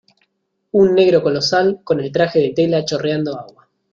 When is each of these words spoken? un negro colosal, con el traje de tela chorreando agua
un 0.71 0.95
negro 0.95 1.21
colosal, 1.21 1.81
con 1.83 1.99
el 1.99 2.11
traje 2.11 2.39
de 2.39 2.53
tela 2.55 2.83
chorreando 2.83 3.37
agua 3.39 3.67